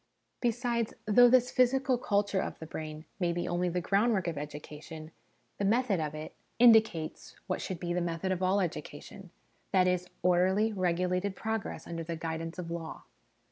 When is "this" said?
1.29-1.51